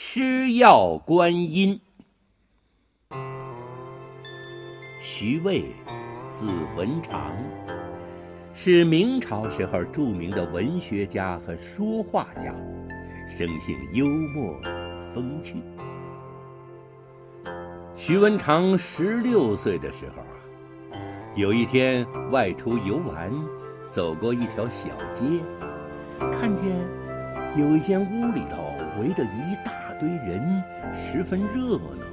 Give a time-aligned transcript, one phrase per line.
[0.00, 1.80] 施药观音。
[5.02, 5.64] 徐渭，
[6.30, 7.32] 字文长，
[8.54, 12.54] 是明朝时候著名的文学家和说话家，
[13.26, 14.54] 生性幽默
[15.04, 15.56] 风趣。
[17.96, 20.96] 徐文长十六岁的时候啊，
[21.34, 23.32] 有一天外出游玩，
[23.90, 25.24] 走过一条小街，
[26.30, 26.64] 看见
[27.56, 29.87] 有一间屋里头围着一大。
[29.98, 30.62] 堆人
[30.94, 32.06] 十分热闹，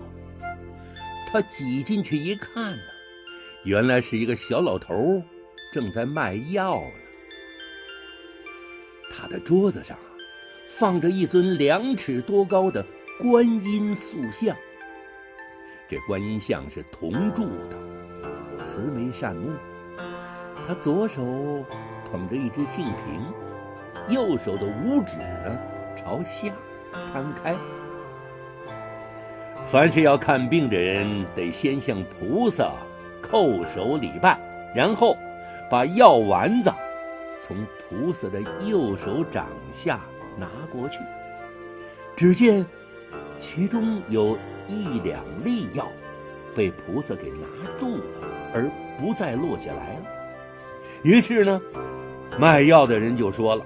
[1.31, 2.83] 他挤进去一看呢，
[3.63, 5.21] 原来是一个小老头
[5.71, 6.91] 正在卖药呢。
[9.11, 9.97] 他的桌子上
[10.67, 12.85] 放着一尊两尺多高的
[13.21, 14.55] 观音塑像，
[15.87, 17.77] 这观音像是铜铸的，
[18.57, 19.51] 慈眉善目。
[20.67, 21.23] 他左手
[22.11, 23.21] 捧着一只净瓶，
[24.09, 25.57] 右手的五指呢
[25.95, 26.51] 朝下
[27.11, 27.55] 摊开。
[29.65, 32.73] 凡是要看病的人，得先向菩萨
[33.21, 34.39] 叩首礼拜，
[34.75, 35.17] 然后
[35.69, 36.71] 把药丸子
[37.39, 37.57] 从
[37.89, 39.99] 菩萨的右手掌下
[40.37, 40.99] 拿过去。
[42.15, 42.65] 只见
[43.39, 44.37] 其中有
[44.67, 45.87] 一两粒药
[46.55, 48.03] 被菩萨给拿住了，
[48.53, 50.03] 而不再落下来了。
[51.03, 51.59] 于是呢，
[52.39, 53.65] 卖药的人就说了：“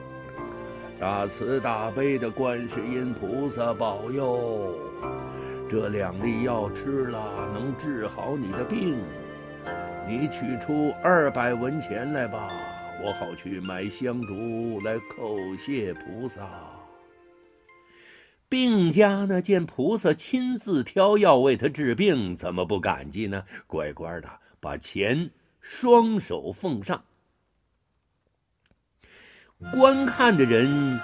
[0.99, 4.77] 大慈大悲的观世音菩萨保佑。”
[5.69, 8.97] 这两粒药吃了能治好你的病，
[10.07, 12.49] 你取出二百文钱来吧，
[13.03, 16.49] 我好去买香烛来叩谢菩萨。
[18.49, 23.43] 病家呢见菩萨亲自挑药为他治病，怎么不感激呢？
[23.67, 24.27] 乖乖的
[24.59, 25.29] 把钱
[25.61, 27.03] 双手奉上。
[29.73, 30.97] 观看的人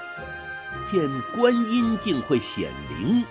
[0.90, 1.02] 见
[1.36, 3.22] 观音竟会显灵。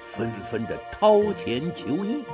[0.00, 2.24] 纷纷的掏钱求医，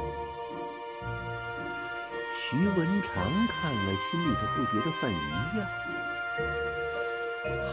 [2.38, 3.14] 徐文长
[3.48, 5.66] 看了，心里头不觉得犯疑呀。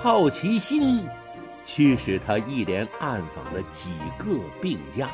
[0.01, 1.05] 好奇心
[1.63, 5.09] 驱使他一连暗访了几个病家，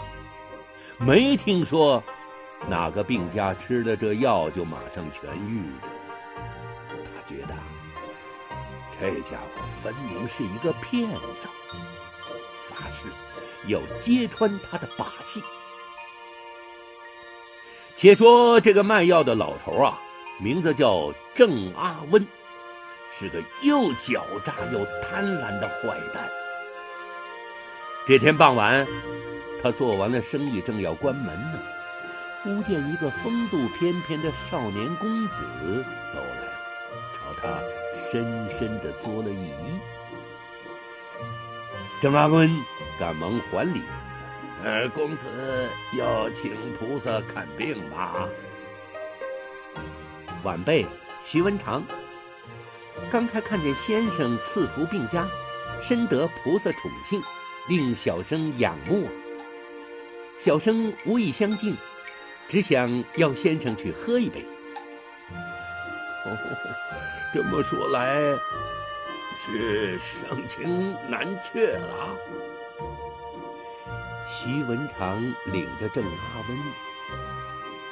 [0.97, 2.03] 没听说
[2.69, 5.96] 哪个病家吃了这药就马上痊愈的。
[8.99, 11.47] 这家伙分明是一个骗子，
[12.67, 13.09] 发誓。
[13.65, 15.43] 要揭穿他的把戏。
[17.95, 19.99] 且说这个卖药的老头啊，
[20.39, 22.25] 名字叫郑阿温，
[23.17, 26.29] 是个又狡诈又贪婪的坏蛋。
[28.05, 28.87] 这天傍晚，
[29.61, 31.59] 他做完了生意，正要关门呢，
[32.43, 35.43] 忽见一个风度翩翩的少年公子
[36.13, 36.47] 走来，
[37.13, 37.61] 朝他
[38.11, 39.79] 深深的作了一揖。
[42.01, 42.49] 郑阿温。
[42.99, 43.83] 赶忙还礼，
[44.63, 45.27] 呃，公子
[45.95, 48.27] 要请菩萨看病吧。
[50.41, 50.83] 晚辈
[51.23, 51.83] 徐文长，
[53.11, 55.27] 刚才看见先生赐福病家，
[55.79, 57.21] 深得菩萨宠幸，
[57.69, 59.07] 令小生仰慕。
[60.39, 61.77] 小生无意相敬，
[62.49, 64.43] 只想要先生去喝一杯。
[67.33, 68.15] 这么说来，
[69.39, 72.15] 是盛情难却了。
[74.29, 75.21] 徐文长
[75.51, 76.09] 领着郑阿
[76.49, 76.57] 温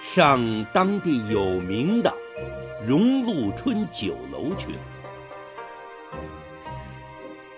[0.01, 2.13] 上当地有名的
[2.85, 4.79] 荣禄春酒楼去了。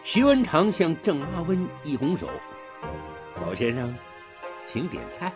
[0.04, 2.30] 徐文长向郑阿温一拱手
[3.42, 3.94] ：“老先生，
[4.64, 5.34] 请点菜。”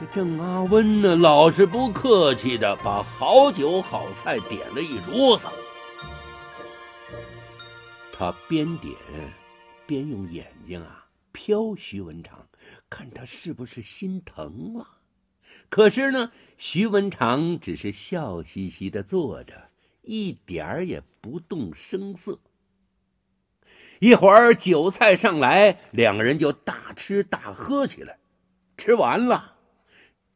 [0.00, 5.48] 这郑阿温呢，老是不客气的把好酒好菜点了一桌子。
[8.12, 8.94] 他边点
[9.86, 11.06] 边用眼睛啊。
[11.32, 12.48] 飘徐文长，
[12.88, 14.86] 看他是不是心疼了。
[15.68, 19.70] 可是呢，徐文长只是笑嘻嘻的坐着，
[20.02, 22.38] 一点儿也不动声色。
[24.00, 28.18] 一会儿酒菜上来，两个人就大吃大喝起来。
[28.76, 29.57] 吃完了，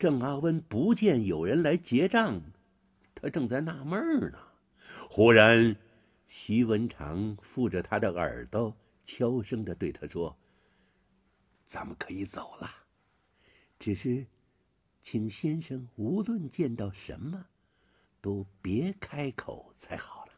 [0.02, 2.42] 郑阿温不见有人来结账，
[3.14, 4.38] 他正在纳闷呢。
[5.08, 5.76] 忽然，
[6.26, 10.36] 徐文长附着他的耳朵，悄声的对他说。
[11.64, 12.68] 咱们可以走了，
[13.78, 14.26] 只是，
[15.02, 17.46] 请先生无论见到什么，
[18.20, 20.32] 都别开口才好了。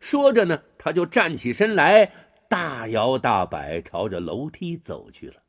[0.00, 2.10] 说着呢，他就站起身来，
[2.48, 5.42] 大摇大摆朝着楼梯走去了。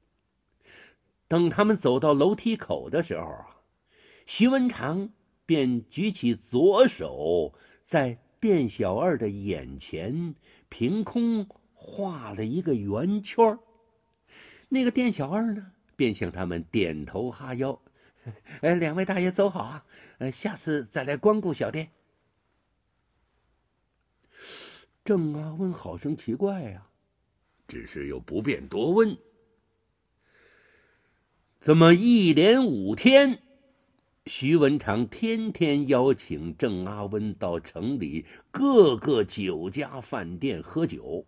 [1.29, 3.61] 等他们走到楼梯口的时候啊，
[4.25, 5.09] 徐文长
[5.45, 7.53] 便举起左手，
[7.83, 10.35] 在店小二的眼前
[10.69, 13.57] 凭空画了一个圆圈
[14.69, 17.79] 那个店小二呢，便向他们点头哈腰
[18.61, 19.85] ：“哎，两位大爷走好啊！
[20.17, 21.91] 呃，下次再来光顾小店。”
[25.05, 26.87] 郑阿温好生奇怪呀，
[27.67, 29.15] 只是又不便多问。
[31.69, 33.43] 怎么一连五天，
[34.25, 41.27] 徐文长天天邀请郑阿温到城里各个酒家饭店喝酒，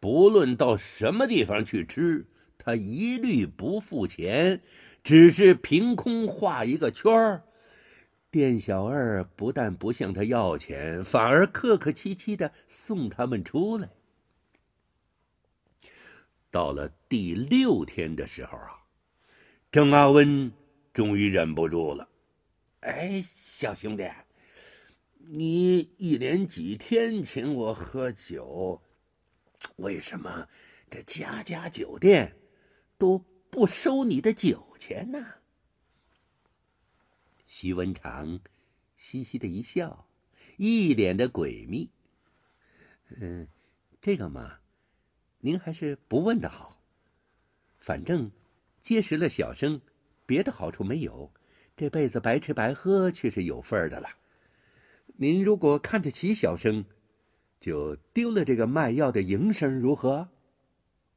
[0.00, 2.26] 不论到什么地方去吃，
[2.58, 4.60] 他一律不付钱，
[5.04, 7.44] 只是凭空画一个圈儿。
[8.32, 13.88] 店小二不但不向他要钱，反而客客气气的送他们出来。
[16.50, 18.82] 到了第六天的时候啊，
[19.74, 20.52] 郑阿温
[20.92, 22.08] 终于忍不住了
[22.78, 24.08] ：“哎，小兄弟，
[25.18, 28.80] 你一连几天请我喝酒，
[29.74, 30.46] 为什么
[30.88, 32.36] 这家家酒店
[32.98, 33.18] 都
[33.50, 35.26] 不收你的酒钱呢？”
[37.44, 38.38] 徐文长
[38.96, 40.06] 嘻嘻的一笑，
[40.56, 41.90] 一脸的诡秘。
[43.08, 43.48] 嗯，
[44.00, 44.60] 这个嘛，
[45.40, 46.80] 您还是不问的好。
[47.80, 48.30] 反正
[48.84, 49.80] 结识了小生，
[50.26, 51.32] 别的好处没有，
[51.74, 54.06] 这辈子白吃白喝却是有份儿的了。
[55.16, 56.84] 您如果看得起小生，
[57.58, 60.28] 就丢了这个卖药的营生，如何？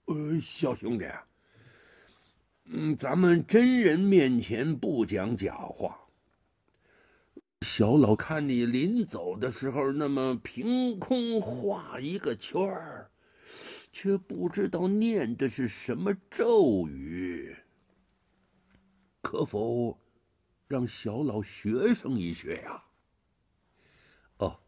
[0.05, 1.05] 呃，小兄弟，
[2.67, 6.07] 嗯，咱们真人面前不讲假话。
[7.63, 13.11] 小老看你临走的时候，那么凭空画一个圈儿，
[13.91, 17.56] 却不知道念的是什么咒语，
[19.27, 20.00] 可否
[20.69, 22.81] 让小老学生一学呀？
[24.38, 24.62] 哦，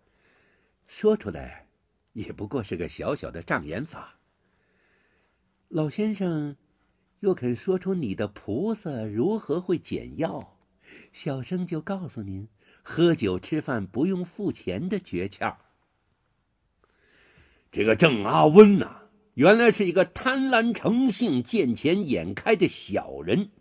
[0.85, 1.69] 说出来
[2.11, 4.19] 也不过是个小小的障眼法。
[5.69, 6.57] 老先生，
[7.21, 10.57] 若肯说出你的菩萨如何会减药，
[11.13, 12.49] 小生就告诉您。
[12.83, 15.55] 喝酒吃饭不用付钱的诀窍。
[17.71, 19.03] 这个郑阿温呐，
[19.35, 23.51] 原来是一个贪婪成性、见钱眼开的小人。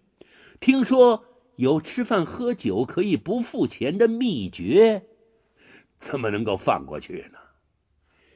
[0.61, 1.25] 听说
[1.57, 5.07] 有吃饭喝酒可以不付钱的秘诀，
[5.99, 7.39] 怎么能够放过去呢？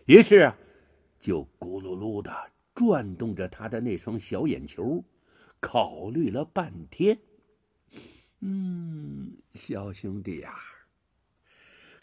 [0.06, 0.52] 于是，
[1.18, 2.32] 就咕噜噜的
[2.74, 5.04] 转动着他的那双小眼球，
[5.60, 7.18] 考虑了半天。
[8.40, 10.54] 嗯，小兄弟呀，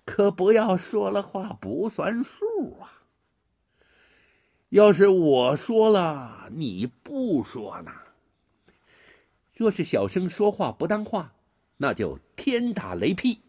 [0.05, 3.03] 可不要说了话不算数啊！
[4.69, 7.91] 要是我说了你不说呢？
[9.59, 11.35] 若是小生说话不当话，
[11.75, 13.41] 那就天打雷劈。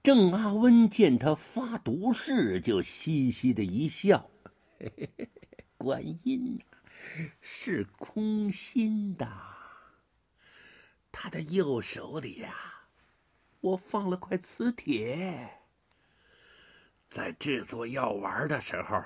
[0.00, 4.30] 郑阿温见他发毒誓，就嘻嘻的一笑
[5.76, 6.60] ：“观音
[7.40, 9.28] 是空心的。”
[11.10, 12.54] 他的右手里呀，
[13.60, 15.50] 我放了块磁铁。
[17.08, 19.02] 在制作药丸的时候，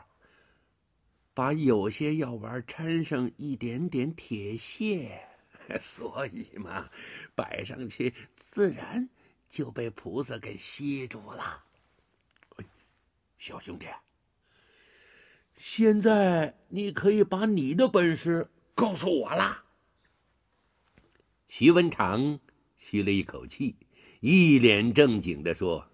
[1.33, 5.28] 把有些药丸掺上一点点铁屑，
[5.81, 6.91] 所以嘛，
[7.35, 9.09] 摆上去自然
[9.49, 11.65] 就被菩萨给吸住了。
[13.39, 13.87] 小兄弟，
[15.57, 19.65] 现在你可以把你的本事告诉我了。
[21.49, 22.41] 徐文长
[22.77, 23.77] 吸了一口气，
[24.21, 25.91] 一脸正经的说：“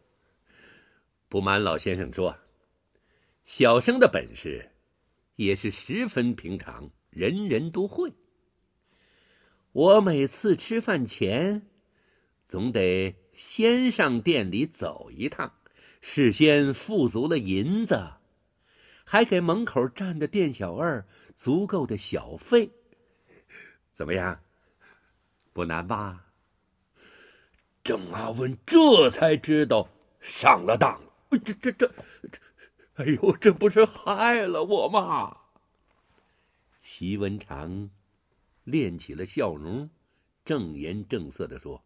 [1.29, 2.39] 不瞒老先生说，
[3.45, 4.73] 小生的本事
[5.37, 8.13] 也是十分平常，人人都会。
[9.75, 11.67] 我每次吃饭前，
[12.47, 15.53] 总得先上店里走一趟，
[16.01, 18.13] 事先付足了银子，
[19.05, 21.05] 还给门口站的店小二
[21.35, 22.71] 足够的小费。
[23.93, 24.41] 怎么样？”
[25.53, 26.25] 不难吧？
[27.83, 29.89] 郑阿文这才知道
[30.21, 31.01] 上了当。
[31.31, 31.93] 这这这这，
[32.95, 35.37] 哎呦，这不是害了我吗？
[36.81, 37.91] 徐文长
[38.65, 39.89] 练起了笑容，
[40.45, 41.85] 正颜正色的说：“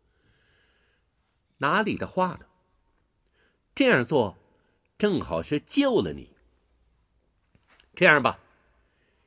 [1.58, 2.46] 哪里的话呢？
[3.74, 4.38] 这样做
[4.96, 6.30] 正好是救了你。
[7.94, 8.40] 这样吧，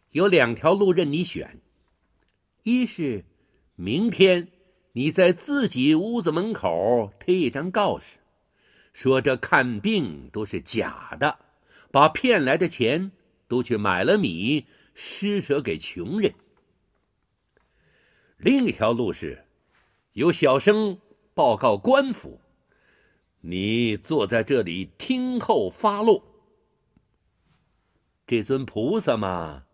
[0.09, 1.61] 有两条路任你选，
[2.63, 3.23] 一是……”
[3.75, 4.49] 明天，
[4.91, 8.19] 你在自己屋子门口贴一张告示，
[8.93, 11.39] 说这看病都是假的，
[11.89, 13.11] 把骗来的钱
[13.47, 16.35] 都去买了米，施舍给穷人。
[18.43, 19.45] 另一条路是，
[20.13, 20.97] 由小生
[21.35, 22.41] 报告官府，
[23.41, 26.23] 你坐在这里听候发落。
[28.25, 29.65] 这尊菩萨嘛，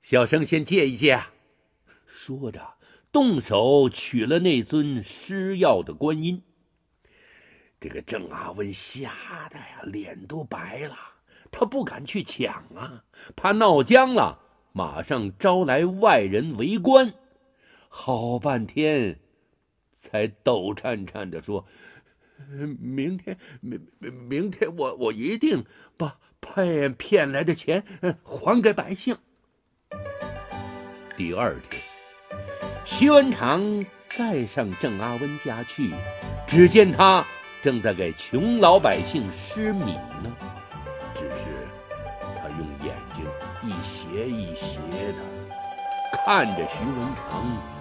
[0.00, 1.22] 小生先借一借。
[2.04, 2.74] 说着，
[3.12, 6.42] 动手取了那尊施药的观音。
[7.78, 10.96] 这个郑阿温吓得呀，脸都白了。
[11.52, 13.04] 他不敢去抢啊，
[13.36, 14.40] 怕闹僵了，
[14.72, 17.14] 马上招来外人围观。
[17.88, 19.18] 好半天，
[19.92, 21.66] 才抖颤颤的说
[22.80, 25.64] ：“明天，明明明天，我我一定
[25.96, 27.84] 把骗骗来的钱
[28.22, 29.16] 还给百姓。”
[31.16, 31.82] 第二天，
[32.84, 35.90] 徐文长再上郑阿温家去，
[36.46, 37.24] 只见他
[37.62, 40.36] 正在给穷老百姓施米呢。
[41.14, 41.66] 只是
[42.36, 43.24] 他用眼睛
[43.64, 44.78] 一斜一斜
[45.12, 45.18] 的
[46.12, 47.77] 看着徐文长，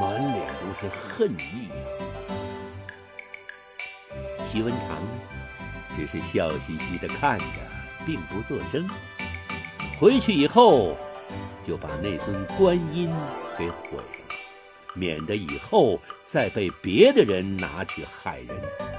[0.00, 1.68] 满脸都是恨意。
[4.50, 5.02] 徐文长
[5.96, 7.44] 只是笑嘻嘻的看着，
[8.04, 8.88] 并不作声。
[9.98, 10.96] 回去以后。
[11.66, 13.12] 就把那尊观音
[13.58, 14.34] 给毁了，
[14.94, 18.95] 免得以后再被别的人拿去害人。